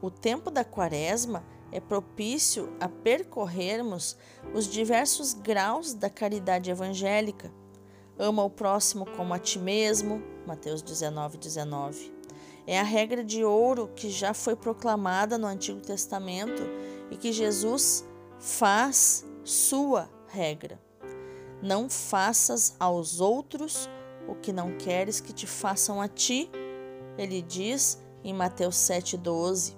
O 0.01 0.09
tempo 0.09 0.49
da 0.49 0.63
quaresma 0.63 1.43
é 1.73 1.81
propício 1.81 2.73
a 2.79 2.87
percorrermos 2.87 4.15
os 4.53 4.65
diversos 4.65 5.33
graus 5.33 5.93
da 5.93 6.09
caridade 6.09 6.71
evangélica 6.71 7.58
Ama 8.19 8.43
o 8.43 8.49
próximo 8.49 9.05
como 9.15 9.33
a 9.33 9.39
ti 9.39 9.57
mesmo. 9.57 10.21
Mateus 10.45 10.81
19, 10.81 11.37
19. 11.37 12.13
É 12.67 12.79
a 12.79 12.83
regra 12.83 13.23
de 13.23 13.43
ouro 13.43 13.89
que 13.95 14.09
já 14.09 14.33
foi 14.33 14.55
proclamada 14.55 15.37
no 15.37 15.47
Antigo 15.47 15.79
Testamento 15.79 16.61
e 17.09 17.15
que 17.15 17.31
Jesus 17.31 18.05
faz 18.37 19.25
sua 19.43 20.09
regra. 20.27 20.79
Não 21.61 21.89
faças 21.89 22.75
aos 22.79 23.19
outros 23.19 23.89
o 24.27 24.35
que 24.35 24.53
não 24.53 24.77
queres 24.77 25.19
que 25.19 25.33
te 25.33 25.47
façam 25.47 26.01
a 26.01 26.07
ti, 26.07 26.49
ele 27.17 27.41
diz 27.41 27.99
em 28.23 28.33
Mateus 28.33 28.75
7,12, 28.75 29.75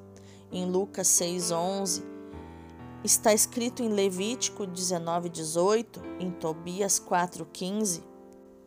em 0.51 0.65
Lucas 0.65 1.07
6,11, 1.07 2.03
está 3.03 3.33
escrito 3.33 3.81
em 3.81 3.89
Levítico 3.89 4.67
19,18, 4.67 6.01
em 6.19 6.29
Tobias 6.31 6.99
4,15. 6.99 8.10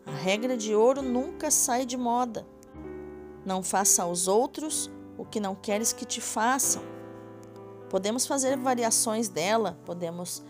A 0.06 0.10
regra 0.10 0.56
de 0.56 0.74
ouro 0.74 1.02
nunca 1.02 1.50
sai 1.50 1.86
de 1.86 1.96
moda. 1.96 2.46
Não 3.44 3.62
faça 3.62 4.02
aos 4.02 4.28
outros 4.28 4.90
o 5.16 5.24
que 5.24 5.40
não 5.40 5.54
queres 5.54 5.92
que 5.92 6.04
te 6.04 6.20
façam. 6.20 6.82
Podemos 7.88 8.26
fazer 8.26 8.56
variações 8.56 9.28
dela, 9.28 9.78
podemos 9.84 10.42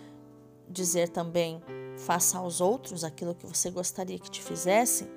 dizer 0.69 1.09
também: 1.09 1.63
faça 1.97 2.39
aos 2.39 2.61
outros 2.61 3.05
aquilo 3.05 3.35
que 3.35 3.47
você 3.47 3.71
gostaria 3.71 4.19
que 4.19 4.31
te 4.31 4.43
fizessem. 4.43 5.09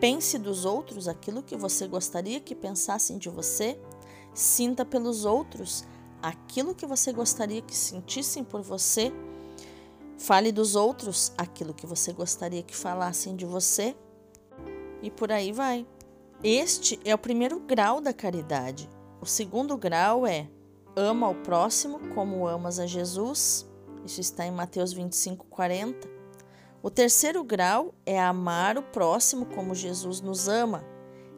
Pense 0.00 0.38
dos 0.38 0.64
outros 0.64 1.08
aquilo 1.08 1.42
que 1.42 1.56
você 1.56 1.86
gostaria 1.86 2.40
que 2.40 2.54
pensassem 2.54 3.18
de 3.18 3.28
você. 3.28 3.78
Sinta 4.34 4.84
pelos 4.84 5.24
outros 5.24 5.84
aquilo 6.22 6.74
que 6.74 6.86
você 6.86 7.12
gostaria 7.12 7.62
que 7.62 7.74
sentissem 7.74 8.42
por 8.42 8.62
você. 8.62 9.12
Fale 10.18 10.52
dos 10.52 10.76
outros 10.76 11.32
aquilo 11.36 11.74
que 11.74 11.86
você 11.86 12.12
gostaria 12.12 12.62
que 12.62 12.76
falassem 12.76 13.34
de 13.34 13.44
você. 13.44 13.96
E 15.02 15.10
por 15.10 15.30
aí 15.30 15.52
vai. 15.52 15.86
Este 16.42 16.98
é 17.04 17.14
o 17.14 17.18
primeiro 17.18 17.60
grau 17.60 18.00
da 18.00 18.12
caridade. 18.12 18.88
O 19.20 19.26
segundo 19.26 19.76
grau 19.76 20.26
é 20.26 20.48
ama 20.96 21.28
o 21.28 21.34
próximo 21.34 21.98
como 22.14 22.46
amas 22.46 22.78
a 22.78 22.86
Jesus. 22.86 23.66
Isso 24.04 24.20
está 24.20 24.46
em 24.46 24.50
Mateus 24.50 24.92
25, 24.92 25.46
40. 25.46 26.08
O 26.82 26.90
terceiro 26.90 27.42
grau 27.42 27.94
é 28.04 28.20
amar 28.20 28.76
o 28.76 28.82
próximo 28.82 29.46
como 29.46 29.74
Jesus 29.74 30.20
nos 30.20 30.48
ama. 30.48 30.84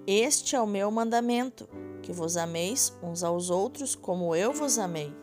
Este 0.06 0.56
é 0.56 0.60
o 0.60 0.66
meu 0.66 0.90
mandamento, 0.90 1.68
que 2.02 2.12
vos 2.12 2.36
ameis 2.36 2.92
uns 3.02 3.22
aos 3.22 3.48
outros 3.50 3.94
como 3.94 4.34
eu 4.34 4.52
vos 4.52 4.78
amei. 4.78 5.14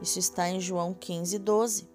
Isso 0.00 0.18
está 0.18 0.48
em 0.48 0.60
João 0.60 0.94
15, 0.94 1.38
12. 1.38 1.88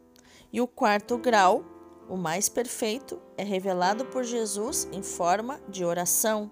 E 0.55 0.61
o 0.61 0.67
quarto 0.67 1.17
grau, 1.17 1.65
o 2.07 2.15
mais 2.15 2.47
perfeito, 2.47 3.21
é 3.37 3.43
revelado 3.43 4.05
por 4.05 4.23
Jesus 4.23 4.87
em 4.89 5.03
forma 5.03 5.59
de 5.67 5.83
oração. 5.83 6.49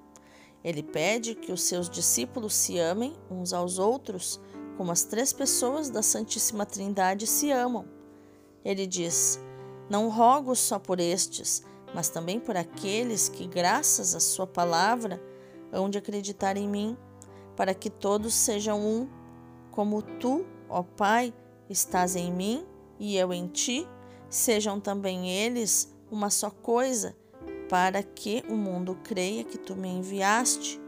Ele 0.61 0.83
pede 0.83 1.33
que 1.33 1.53
os 1.53 1.63
seus 1.63 1.89
discípulos 1.89 2.53
se 2.53 2.77
amem 2.77 3.15
uns 3.31 3.53
aos 3.53 3.79
outros, 3.79 4.41
como 4.75 4.91
as 4.91 5.05
três 5.05 5.31
pessoas 5.31 5.89
da 5.89 6.01
Santíssima 6.01 6.65
Trindade 6.65 7.25
se 7.25 7.49
amam. 7.49 7.85
Ele 8.65 8.85
diz: 8.85 9.39
Não 9.89 10.09
rogo 10.09 10.53
só 10.53 10.77
por 10.77 10.99
estes, 10.99 11.63
mas 11.95 12.09
também 12.09 12.41
por 12.41 12.57
aqueles 12.57 13.29
que, 13.29 13.47
graças 13.47 14.13
à 14.13 14.19
Sua 14.19 14.45
palavra, 14.45 15.23
hão 15.71 15.89
de 15.89 15.97
acreditar 15.97 16.57
em 16.57 16.67
mim, 16.67 16.97
para 17.55 17.73
que 17.73 17.89
todos 17.89 18.33
sejam 18.33 18.81
um, 18.81 19.07
como 19.71 20.01
tu, 20.01 20.45
ó 20.67 20.83
Pai, 20.83 21.33
estás 21.69 22.17
em 22.17 22.33
mim 22.33 22.67
e 22.99 23.17
eu 23.17 23.33
em 23.33 23.47
ti, 23.47 23.87
sejam 24.33 24.79
também 24.79 25.29
eles 25.29 25.93
uma 26.09 26.31
só 26.31 26.49
coisa, 26.49 27.15
para 27.69 28.01
que 28.01 28.43
o 28.49 28.55
mundo 28.55 28.97
creia 29.03 29.43
que 29.43 29.59
tu 29.59 29.75
me 29.75 29.87
enviaste. 29.87 30.81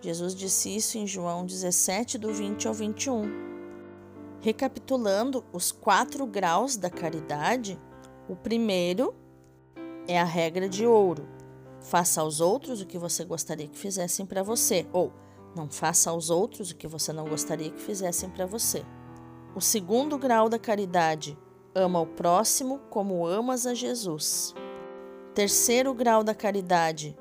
Jesus 0.00 0.36
disse 0.36 0.74
isso 0.74 0.96
em 0.96 1.04
João 1.04 1.44
17, 1.44 2.16
do 2.16 2.32
20 2.32 2.68
ao 2.68 2.74
21. 2.74 3.24
Recapitulando 4.40 5.44
os 5.52 5.72
quatro 5.72 6.24
graus 6.26 6.76
da 6.76 6.88
caridade, 6.88 7.76
o 8.28 8.36
primeiro 8.36 9.16
é 10.06 10.20
a 10.20 10.24
regra 10.24 10.68
de 10.68 10.86
ouro. 10.86 11.28
Faça 11.80 12.20
aos 12.20 12.40
outros 12.40 12.80
o 12.80 12.86
que 12.86 12.98
você 12.98 13.24
gostaria 13.24 13.66
que 13.66 13.76
fizessem 13.76 14.24
para 14.24 14.44
você, 14.44 14.86
ou 14.92 15.12
não 15.56 15.68
faça 15.68 16.08
aos 16.08 16.30
outros 16.30 16.70
o 16.70 16.76
que 16.76 16.86
você 16.86 17.12
não 17.12 17.24
gostaria 17.24 17.70
que 17.70 17.80
fizessem 17.80 18.30
para 18.30 18.46
você. 18.46 18.84
O 19.56 19.60
segundo 19.60 20.16
grau 20.16 20.48
da 20.48 20.58
caridade, 20.58 21.36
ama 21.74 22.00
o 22.00 22.06
próximo 22.06 22.80
como 22.90 23.26
amas 23.26 23.66
a 23.66 23.74
Jesus. 23.74 24.54
Terceiro 25.34 25.92
grau 25.92 26.22
da 26.22 26.34
caridade, 26.34 27.16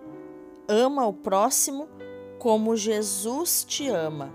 ama 0.67 1.05
o 1.07 1.13
próximo 1.13 1.89
como 2.37 2.75
Jesus 2.75 3.63
te 3.63 3.87
ama. 3.87 4.31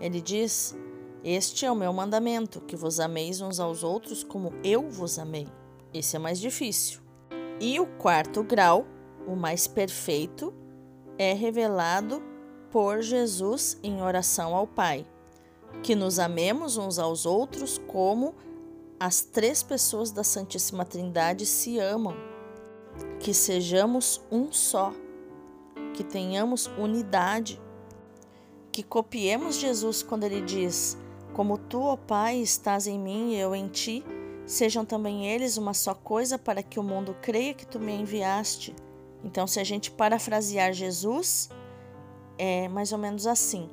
Ele 0.00 0.20
diz: 0.20 0.76
Este 1.24 1.66
é 1.66 1.70
o 1.70 1.76
meu 1.76 1.92
mandamento, 1.92 2.60
que 2.60 2.76
vos 2.76 3.00
ameis 3.00 3.40
uns 3.40 3.58
aos 3.58 3.82
outros 3.82 4.22
como 4.22 4.52
eu 4.62 4.88
vos 4.88 5.18
amei. 5.18 5.48
Esse 5.92 6.16
é 6.16 6.18
mais 6.18 6.38
difícil. 6.38 7.00
E 7.60 7.80
o 7.80 7.86
quarto 7.86 8.42
grau, 8.44 8.86
o 9.26 9.34
mais 9.34 9.66
perfeito, 9.66 10.54
é 11.18 11.32
revelado 11.32 12.22
por 12.70 13.00
Jesus 13.02 13.78
em 13.82 14.00
oração 14.02 14.54
ao 14.54 14.66
Pai 14.66 15.06
que 15.82 15.94
nos 15.94 16.18
amemos 16.18 16.76
uns 16.76 16.98
aos 16.98 17.24
outros 17.24 17.78
como 17.86 18.34
as 19.00 19.20
três 19.20 19.62
pessoas 19.62 20.10
da 20.10 20.24
Santíssima 20.24 20.84
Trindade 20.84 21.46
se 21.46 21.78
amam, 21.78 22.14
que 23.20 23.32
sejamos 23.32 24.20
um 24.30 24.50
só, 24.50 24.92
que 25.94 26.02
tenhamos 26.02 26.66
unidade, 26.78 27.60
que 28.72 28.82
copiemos 28.82 29.56
Jesus 29.56 30.02
quando 30.02 30.24
ele 30.24 30.40
diz: 30.40 30.96
Como 31.32 31.56
tu, 31.56 31.80
ó 31.80 31.96
Pai, 31.96 32.38
estás 32.38 32.86
em 32.86 32.98
mim 32.98 33.34
e 33.34 33.38
eu 33.38 33.54
em 33.54 33.68
ti, 33.68 34.04
sejam 34.46 34.84
também 34.84 35.28
eles 35.28 35.56
uma 35.56 35.74
só 35.74 35.94
coisa 35.94 36.36
para 36.36 36.62
que 36.62 36.80
o 36.80 36.82
mundo 36.82 37.16
creia 37.22 37.54
que 37.54 37.66
tu 37.66 37.78
me 37.78 37.92
enviaste. 37.92 38.74
Então, 39.22 39.46
se 39.46 39.60
a 39.60 39.64
gente 39.64 39.90
parafrasear 39.90 40.72
Jesus, 40.72 41.50
é 42.36 42.68
mais 42.68 42.92
ou 42.92 42.98
menos 42.98 43.26
assim: 43.26 43.68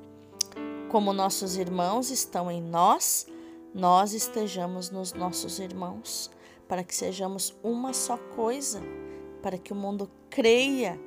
como 0.89 1.13
nossos 1.13 1.57
irmãos 1.57 2.11
estão 2.11 2.51
em 2.51 2.61
nós, 2.61 3.27
nós 3.75 4.13
estejamos 4.13 4.89
nos 4.89 5.11
nossos 5.11 5.59
irmãos, 5.59 6.31
para 6.65 6.81
que 6.81 6.95
sejamos 6.95 7.53
uma 7.61 7.91
só 7.91 8.17
coisa, 8.33 8.81
para 9.43 9.57
que 9.57 9.73
o 9.73 9.75
mundo 9.75 10.09
creia 10.29 10.97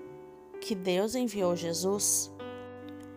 que 0.60 0.74
Deus 0.74 1.14
enviou 1.14 1.56
Jesus. 1.56 2.30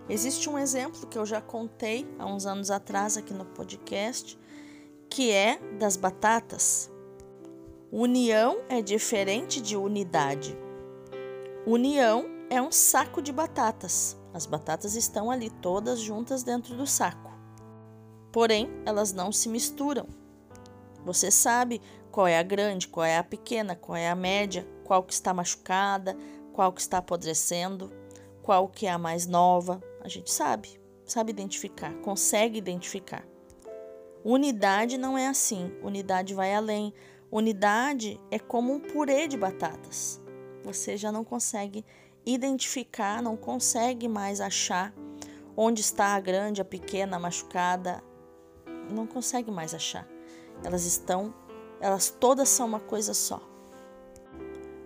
Existe 0.08 0.50
um 0.50 0.58
exemplo 0.58 1.06
que 1.06 1.18
eu 1.18 1.26
já 1.26 1.42
contei 1.42 2.10
há 2.18 2.26
uns 2.26 2.46
anos 2.46 2.72
atrás 2.72 3.18
aqui 3.18 3.34
no 3.34 3.44
podcast, 3.44 4.40
que 5.10 5.32
é 5.32 5.60
das 5.78 5.98
batatas. 5.98 6.90
União 7.92 8.62
é 8.70 8.82
diferente 8.82 9.62
de 9.62 9.76
unidade. 9.76 10.58
União 11.68 12.26
é 12.50 12.62
um 12.62 12.72
saco 12.72 13.22
de 13.22 13.34
batatas. 13.34 14.18
As 14.34 14.46
batatas 14.46 14.96
estão 14.96 15.30
ali 15.30 15.50
todas 15.50 16.00
juntas 16.00 16.42
dentro 16.42 16.74
do 16.78 16.88
saco. 16.88 17.31
Porém, 18.32 18.70
elas 18.86 19.12
não 19.12 19.32
se 19.32 19.50
misturam. 19.50 20.08
Você 21.06 21.32
sabe 21.32 21.82
qual 22.12 22.28
é 22.28 22.38
a 22.38 22.44
grande, 22.44 22.88
qual 22.88 23.06
é 23.06 23.18
a 23.18 23.24
pequena, 23.24 23.76
qual 23.76 23.96
é 23.96 24.10
a 24.10 24.16
média, 24.16 24.68
qual 24.84 25.04
que 25.04 25.14
está 25.14 25.34
machucada, 25.34 26.16
qual 26.54 26.72
que 26.72 26.82
está 26.82 27.00
apodrecendo, 27.00 27.92
qual 28.44 28.68
que 28.68 28.86
é 28.86 28.92
a 28.92 28.98
mais 28.98 29.26
nova. 29.26 29.82
A 30.02 30.08
gente 30.08 30.32
sabe, 30.32 30.80
sabe 31.06 31.32
identificar, 31.32 31.94
consegue 32.02 32.58
identificar. 32.58 33.26
Unidade 34.24 34.98
não 34.98 35.18
é 35.18 35.28
assim, 35.28 35.72
unidade 35.82 36.34
vai 36.34 36.54
além. 36.54 36.94
Unidade 37.32 38.20
é 38.30 38.38
como 38.38 38.74
um 38.74 38.80
purê 38.80 39.28
de 39.28 39.38
batatas. 39.38 40.22
Você 40.64 40.96
já 40.96 41.12
não 41.12 41.24
consegue 41.24 41.84
identificar, 42.26 43.22
não 43.22 43.36
consegue 43.36 44.08
mais 44.08 44.40
achar 44.40 44.94
onde 45.58 45.82
está 45.82 46.08
a 46.16 46.20
grande, 46.20 46.62
a 46.62 46.66
pequena, 46.66 47.18
a 47.18 47.20
machucada, 47.20 48.04
não 48.92 49.08
consegue 49.08 49.50
mais 49.52 49.74
achar. 49.74 50.08
Elas 50.64 50.86
estão, 50.86 51.34
elas 51.80 52.10
todas 52.10 52.50
são 52.50 52.68
uma 52.68 52.80
coisa 52.80 53.14
só. 53.14 53.42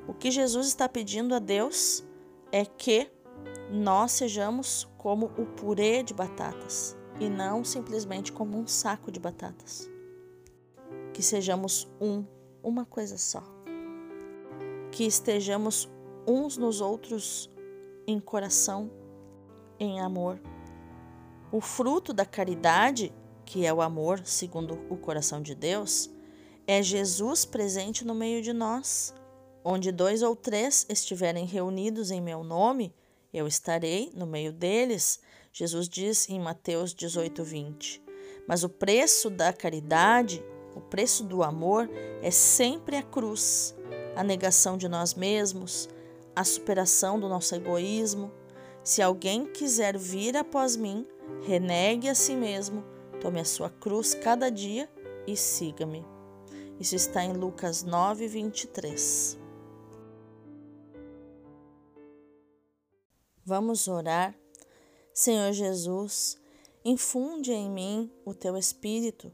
O 0.07 0.13
que 0.13 0.29
Jesus 0.29 0.67
está 0.67 0.87
pedindo 0.87 1.33
a 1.33 1.39
Deus 1.39 2.03
é 2.51 2.63
que 2.63 3.09
nós 3.69 4.11
sejamos 4.11 4.87
como 4.97 5.27
o 5.37 5.45
purê 5.45 6.03
de 6.03 6.13
batatas 6.13 6.95
e 7.19 7.29
não 7.29 7.63
simplesmente 7.63 8.31
como 8.31 8.57
um 8.57 8.67
saco 8.67 9.11
de 9.11 9.19
batatas. 9.19 9.89
Que 11.13 11.23
sejamos 11.23 11.89
um, 11.99 12.25
uma 12.61 12.85
coisa 12.85 13.17
só. 13.17 13.43
Que 14.91 15.05
estejamos 15.05 15.89
uns 16.27 16.57
nos 16.57 16.81
outros 16.81 17.49
em 18.07 18.19
coração, 18.19 18.91
em 19.79 19.99
amor. 19.99 20.39
O 21.51 21.61
fruto 21.61 22.13
da 22.13 22.25
caridade, 22.25 23.13
que 23.45 23.65
é 23.65 23.73
o 23.73 23.81
amor 23.81 24.21
segundo 24.25 24.79
o 24.89 24.97
coração 24.97 25.41
de 25.41 25.53
Deus, 25.53 26.09
é 26.67 26.81
Jesus 26.81 27.45
presente 27.45 28.03
no 28.03 28.15
meio 28.15 28.41
de 28.41 28.51
nós. 28.51 29.13
Onde 29.63 29.91
dois 29.91 30.21
ou 30.21 30.35
três 30.35 30.85
estiverem 30.89 31.45
reunidos 31.45 32.11
em 32.11 32.21
meu 32.21 32.43
nome, 32.43 32.93
eu 33.33 33.47
estarei 33.47 34.11
no 34.15 34.25
meio 34.25 34.51
deles. 34.51 35.19
Jesus 35.51 35.87
diz 35.87 36.29
em 36.29 36.39
Mateus 36.39 36.93
18, 36.93 37.43
20. 37.43 38.03
Mas 38.47 38.63
o 38.63 38.69
preço 38.69 39.29
da 39.29 39.51
caridade, 39.51 40.43
o 40.75 40.81
preço 40.81 41.23
do 41.23 41.43
amor, 41.43 41.89
é 42.21 42.31
sempre 42.31 42.95
a 42.95 43.03
cruz, 43.03 43.75
a 44.15 44.23
negação 44.23 44.77
de 44.77 44.87
nós 44.87 45.13
mesmos, 45.13 45.89
a 46.35 46.43
superação 46.43 47.19
do 47.19 47.29
nosso 47.29 47.55
egoísmo. 47.55 48.31
Se 48.83 49.01
alguém 49.01 49.45
quiser 49.45 49.97
vir 49.97 50.37
após 50.37 50.75
mim, 50.75 51.07
renegue 51.41 52.07
a 52.07 52.15
si 52.15 52.35
mesmo, 52.35 52.83
tome 53.25 53.39
a 53.39 53.45
sua 53.45 53.71
cruz 53.71 54.13
cada 54.13 54.51
dia 54.51 54.87
e 55.25 55.35
siga-me. 55.35 56.05
Isso 56.79 56.95
está 56.95 57.23
em 57.23 57.33
Lucas 57.33 57.81
9, 57.81 58.27
23. 58.27 59.35
Vamos 63.43 63.87
orar. 63.87 64.37
Senhor 65.11 65.51
Jesus, 65.53 66.39
infunde 66.83 67.51
em 67.51 67.67
mim 67.67 68.11
o 68.23 68.35
teu 68.35 68.55
espírito, 68.55 69.33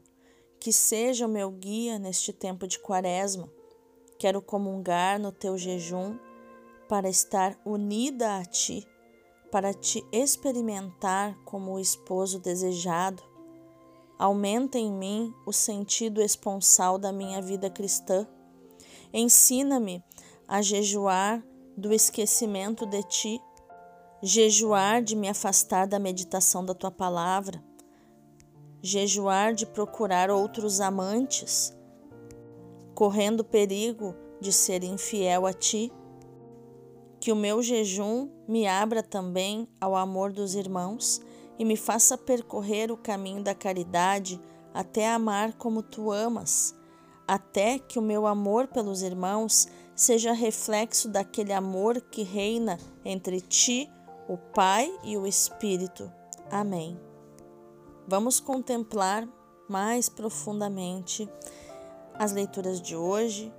que 0.58 0.72
seja 0.72 1.26
o 1.26 1.30
meu 1.30 1.50
guia 1.50 1.98
neste 1.98 2.32
tempo 2.32 2.66
de 2.66 2.78
quaresma. 2.78 3.52
Quero 4.18 4.40
comungar 4.40 5.20
no 5.20 5.30
teu 5.30 5.58
jejum 5.58 6.16
para 6.88 7.10
estar 7.10 7.60
unida 7.62 8.38
a 8.38 8.44
ti, 8.46 8.88
para 9.50 9.74
te 9.74 10.02
experimentar 10.10 11.36
como 11.44 11.72
o 11.74 11.78
esposo 11.78 12.38
desejado. 12.38 13.31
Aumenta 14.22 14.78
em 14.78 14.92
mim 14.92 15.34
o 15.44 15.52
sentido 15.52 16.22
esponsal 16.22 16.96
da 16.96 17.12
minha 17.12 17.42
vida 17.42 17.68
cristã. 17.68 18.24
Ensina-me 19.12 20.00
a 20.46 20.62
jejuar 20.62 21.44
do 21.76 21.92
esquecimento 21.92 22.86
de 22.86 23.02
ti, 23.02 23.40
jejuar 24.22 25.02
de 25.02 25.16
me 25.16 25.28
afastar 25.28 25.88
da 25.88 25.98
meditação 25.98 26.64
da 26.64 26.72
tua 26.72 26.92
palavra. 26.92 27.60
jejuar 28.80 29.54
de 29.54 29.66
procurar 29.66 30.30
outros 30.30 30.80
amantes, 30.80 31.76
correndo 32.94 33.42
perigo 33.42 34.14
de 34.40 34.52
ser 34.52 34.84
infiel 34.84 35.46
a 35.46 35.52
ti. 35.52 35.92
Que 37.18 37.32
o 37.32 37.36
meu 37.36 37.60
jejum 37.60 38.28
me 38.46 38.68
abra 38.68 39.02
também 39.02 39.66
ao 39.80 39.96
amor 39.96 40.32
dos 40.32 40.54
irmãos 40.54 41.20
e 41.62 41.64
me 41.64 41.76
faça 41.76 42.18
percorrer 42.18 42.90
o 42.90 42.96
caminho 42.96 43.40
da 43.40 43.54
caridade 43.54 44.40
até 44.74 45.08
amar 45.08 45.52
como 45.52 45.80
tu 45.80 46.10
amas, 46.10 46.74
até 47.24 47.78
que 47.78 48.00
o 48.00 48.02
meu 48.02 48.26
amor 48.26 48.66
pelos 48.66 49.00
irmãos 49.00 49.68
seja 49.94 50.32
reflexo 50.32 51.08
daquele 51.08 51.52
amor 51.52 52.00
que 52.00 52.24
reina 52.24 52.80
entre 53.04 53.40
ti, 53.40 53.88
o 54.28 54.36
Pai 54.36 54.92
e 55.04 55.16
o 55.16 55.24
Espírito. 55.24 56.10
Amém. 56.50 56.98
Vamos 58.08 58.40
contemplar 58.40 59.28
mais 59.68 60.08
profundamente 60.08 61.28
as 62.18 62.32
leituras 62.32 62.82
de 62.82 62.96
hoje 62.96 63.54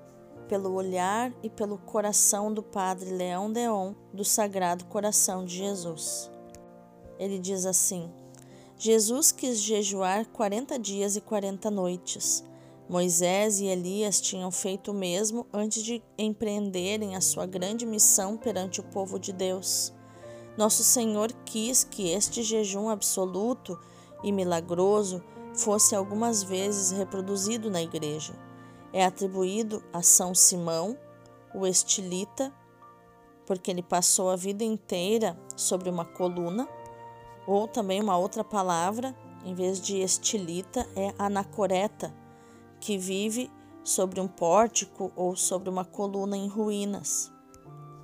pelo 0.49 0.73
olhar 0.73 1.31
e 1.41 1.49
pelo 1.49 1.77
coração 1.77 2.53
do 2.53 2.61
Padre 2.61 3.11
Leão 3.11 3.49
Deon 3.49 3.93
do 4.13 4.25
Sagrado 4.25 4.83
Coração 4.87 5.45
de 5.45 5.55
Jesus. 5.55 6.32
Ele 7.19 7.39
diz 7.39 7.65
assim: 7.65 8.11
Jesus 8.77 9.31
quis 9.31 9.61
jejuar 9.61 10.27
quarenta 10.27 10.77
dias 10.77 11.15
e 11.15 11.21
quarenta 11.21 11.71
noites. 11.71 12.43
Moisés 12.89 13.61
e 13.61 13.65
Elias 13.65 14.19
tinham 14.19 14.51
feito 14.51 14.91
o 14.91 14.93
mesmo 14.93 15.47
antes 15.53 15.81
de 15.83 16.03
empreenderem 16.17 17.15
a 17.15 17.21
sua 17.21 17.45
grande 17.45 17.85
missão 17.85 18.35
perante 18.35 18.81
o 18.81 18.83
povo 18.83 19.17
de 19.17 19.31
Deus. 19.31 19.93
Nosso 20.57 20.83
Senhor 20.83 21.31
quis 21.45 21.83
que 21.83 22.09
este 22.09 22.43
jejum 22.43 22.89
absoluto 22.89 23.79
e 24.23 24.31
milagroso 24.31 25.23
fosse 25.55 25.95
algumas 25.95 26.43
vezes 26.43 26.91
reproduzido 26.91 27.71
na 27.71 27.81
igreja. 27.81 28.33
É 28.91 29.05
atribuído 29.05 29.83
a 29.91 30.01
São 30.01 30.35
Simão, 30.35 30.97
o 31.55 31.65
estilita, 31.65 32.53
porque 33.45 33.71
ele 33.71 33.81
passou 33.81 34.29
a 34.29 34.35
vida 34.35 34.63
inteira 34.63 35.37
sobre 35.55 35.89
uma 35.89 36.05
coluna 36.05 36.67
ou 37.45 37.67
também 37.67 38.01
uma 38.01 38.17
outra 38.17 38.43
palavra, 38.43 39.15
em 39.45 39.53
vez 39.53 39.81
de 39.81 39.97
estilita, 39.97 40.87
é 40.95 41.13
anacoreta, 41.17 42.13
que 42.79 42.97
vive 42.97 43.51
sobre 43.83 44.19
um 44.19 44.27
pórtico 44.27 45.11
ou 45.15 45.35
sobre 45.35 45.69
uma 45.69 45.83
coluna 45.83 46.37
em 46.37 46.47
ruínas. 46.47 47.31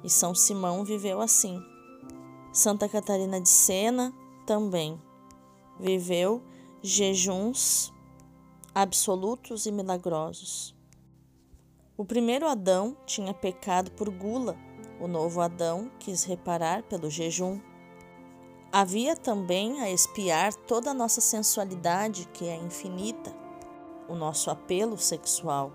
E 0.04 0.10
São 0.10 0.36
Simão 0.36 0.84
viveu 0.84 1.21
assim. 1.21 1.62
Santa 2.52 2.89
Catarina 2.89 3.39
de 3.39 3.49
Sena 3.49 4.13
também 4.45 4.99
viveu 5.80 6.43
jejuns 6.82 7.93
absolutos 8.73 9.65
e 9.65 9.71
milagrosos. 9.71 10.75
O 11.97 12.06
primeiro 12.06 12.47
Adão 12.47 12.95
tinha 13.06 13.34
pecado 13.34 13.91
por 13.91 14.10
gula, 14.10 14.58
o 14.99 15.08
novo 15.08 15.41
Adão 15.41 15.91
quis 15.99 16.23
reparar 16.23 16.84
pelo 16.84 17.10
jejum. 17.10 17.60
Havia 18.71 19.15
também 19.15 19.82
a 19.82 19.89
espiar 19.89 20.53
toda 20.53 20.91
a 20.91 20.93
nossa 20.93 21.19
sensualidade, 21.19 22.29
que 22.32 22.47
é 22.47 22.55
infinita, 22.55 23.36
o 24.08 24.13
nosso 24.13 24.51
apelo 24.51 24.95
sexual. 24.95 25.71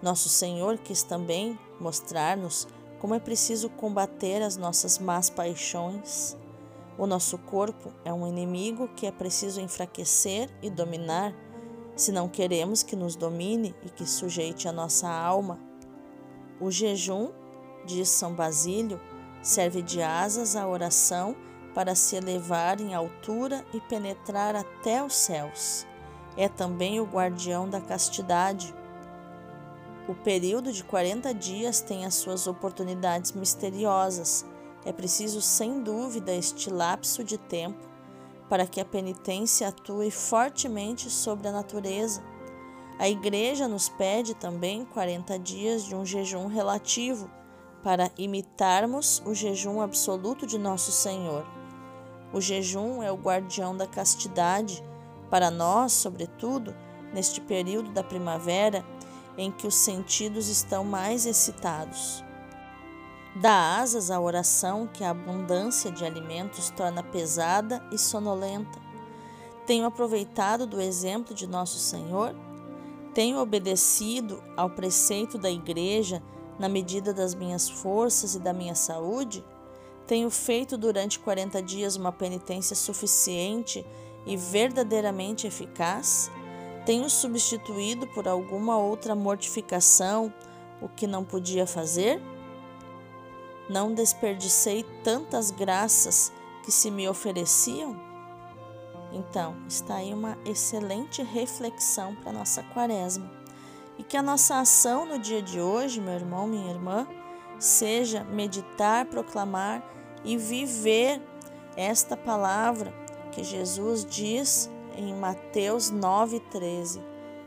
Nosso 0.00 0.30
Senhor 0.30 0.78
quis 0.78 1.02
também 1.02 1.58
mostrar-nos 1.78 2.66
como 2.98 3.14
é 3.14 3.20
preciso 3.20 3.68
combater 3.68 4.40
as 4.40 4.56
nossas 4.56 4.98
más 4.98 5.28
paixões. 5.28 6.38
O 6.96 7.06
nosso 7.06 7.36
corpo 7.36 7.92
é 8.02 8.10
um 8.10 8.26
inimigo 8.26 8.88
que 8.88 9.06
é 9.06 9.12
preciso 9.12 9.60
enfraquecer 9.60 10.48
e 10.62 10.70
dominar, 10.70 11.34
se 11.94 12.10
não 12.10 12.30
queremos 12.30 12.82
que 12.82 12.96
nos 12.96 13.14
domine 13.14 13.74
e 13.84 13.90
que 13.90 14.06
sujeite 14.06 14.66
a 14.66 14.72
nossa 14.72 15.06
alma. 15.06 15.60
O 16.58 16.70
jejum, 16.70 17.30
diz 17.84 18.08
São 18.08 18.32
Basílio, 18.32 18.98
serve 19.42 19.82
de 19.82 20.00
asas 20.00 20.56
à 20.56 20.66
oração 20.66 21.36
para 21.74 21.94
se 21.94 22.16
elevar 22.16 22.80
em 22.80 22.94
altura 22.94 23.64
e 23.72 23.80
penetrar 23.80 24.54
até 24.56 25.02
os 25.02 25.14
céus. 25.14 25.86
É 26.36 26.48
também 26.48 27.00
o 27.00 27.04
guardião 27.04 27.68
da 27.68 27.80
castidade. 27.80 28.74
O 30.08 30.14
período 30.14 30.72
de 30.72 30.82
40 30.84 31.32
dias 31.34 31.80
tem 31.80 32.04
as 32.04 32.14
suas 32.14 32.46
oportunidades 32.46 33.32
misteriosas. 33.32 34.44
É 34.84 34.92
preciso, 34.92 35.40
sem 35.40 35.82
dúvida, 35.82 36.34
este 36.34 36.70
lapso 36.70 37.22
de 37.22 37.38
tempo 37.38 37.90
para 38.50 38.66
que 38.66 38.80
a 38.80 38.84
penitência 38.84 39.68
atue 39.68 40.10
fortemente 40.10 41.08
sobre 41.08 41.46
a 41.46 41.52
natureza. 41.52 42.20
A 42.98 43.08
Igreja 43.08 43.68
nos 43.68 43.88
pede 43.88 44.34
também 44.34 44.84
40 44.84 45.38
dias 45.38 45.84
de 45.84 45.94
um 45.94 46.04
jejum 46.04 46.48
relativo 46.48 47.30
para 47.82 48.10
imitarmos 48.18 49.22
o 49.24 49.32
jejum 49.32 49.80
absoluto 49.80 50.46
de 50.46 50.58
Nosso 50.58 50.90
Senhor. 50.90 51.59
O 52.32 52.40
jejum 52.40 53.02
é 53.02 53.10
o 53.10 53.16
guardião 53.16 53.76
da 53.76 53.86
castidade, 53.86 54.84
para 55.28 55.50
nós, 55.50 55.92
sobretudo, 55.92 56.74
neste 57.12 57.40
período 57.40 57.90
da 57.90 58.02
primavera 58.02 58.84
em 59.36 59.50
que 59.50 59.66
os 59.66 59.74
sentidos 59.74 60.48
estão 60.48 60.84
mais 60.84 61.26
excitados. 61.26 62.24
Dá 63.36 63.78
asas 63.78 64.10
à 64.10 64.20
oração 64.20 64.88
que 64.92 65.04
a 65.04 65.10
abundância 65.10 65.90
de 65.90 66.04
alimentos 66.04 66.70
torna 66.70 67.02
pesada 67.02 67.82
e 67.92 67.98
sonolenta. 67.98 68.78
Tenho 69.66 69.86
aproveitado 69.86 70.66
do 70.66 70.80
exemplo 70.80 71.34
de 71.34 71.46
Nosso 71.46 71.78
Senhor? 71.78 72.34
Tenho 73.14 73.38
obedecido 73.38 74.42
ao 74.56 74.68
preceito 74.68 75.38
da 75.38 75.50
Igreja 75.50 76.22
na 76.58 76.68
medida 76.68 77.14
das 77.14 77.34
minhas 77.34 77.68
forças 77.68 78.34
e 78.34 78.40
da 78.40 78.52
minha 78.52 78.74
saúde? 78.74 79.44
Tenho 80.10 80.28
feito 80.28 80.76
durante 80.76 81.20
40 81.20 81.62
dias 81.62 81.94
uma 81.94 82.10
penitência 82.10 82.74
suficiente 82.74 83.86
e 84.26 84.36
verdadeiramente 84.36 85.46
eficaz? 85.46 86.28
Tenho 86.84 87.08
substituído 87.08 88.08
por 88.08 88.26
alguma 88.26 88.76
outra 88.76 89.14
mortificação 89.14 90.34
o 90.82 90.88
que 90.88 91.06
não 91.06 91.22
podia 91.22 91.64
fazer? 91.64 92.20
Não 93.68 93.94
desperdicei 93.94 94.84
tantas 95.04 95.52
graças 95.52 96.32
que 96.64 96.72
se 96.72 96.90
me 96.90 97.08
ofereciam? 97.08 97.96
Então, 99.12 99.54
está 99.68 99.94
aí 99.94 100.12
uma 100.12 100.36
excelente 100.44 101.22
reflexão 101.22 102.16
para 102.16 102.32
nossa 102.32 102.64
quaresma. 102.64 103.30
E 103.96 104.02
que 104.02 104.16
a 104.16 104.22
nossa 104.22 104.58
ação 104.58 105.06
no 105.06 105.20
dia 105.20 105.40
de 105.40 105.60
hoje, 105.60 106.00
meu 106.00 106.14
irmão, 106.14 106.48
minha 106.48 106.68
irmã, 106.68 107.06
seja 107.60 108.24
meditar, 108.24 109.04
proclamar 109.04 109.99
e 110.24 110.36
viver 110.36 111.20
esta 111.76 112.16
palavra 112.16 112.92
que 113.32 113.42
Jesus 113.42 114.04
diz 114.04 114.70
em 114.96 115.14
Mateus 115.14 115.90
9,13: 115.90 117.00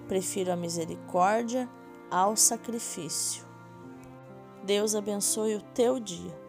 Prefiro 0.08 0.52
a 0.52 0.56
misericórdia 0.56 1.70
ao 2.10 2.36
sacrifício. 2.36 3.44
Deus 4.64 4.96
abençoe 4.96 5.56
o 5.56 5.62
teu 5.62 6.00
dia. 6.00 6.43